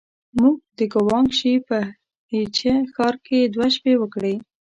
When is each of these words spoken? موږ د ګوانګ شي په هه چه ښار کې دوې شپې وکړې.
موږ 0.39 0.55
د 0.77 0.79
ګوانګ 0.93 1.29
شي 1.39 1.53
په 1.67 1.77
هه 2.31 2.41
چه 2.57 2.71
ښار 2.93 3.15
کې 3.25 3.39
دوې 3.53 3.69
شپې 3.75 3.93
وکړې. 3.99 4.35